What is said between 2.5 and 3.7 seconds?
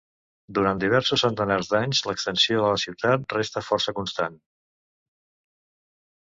de la ciutat restà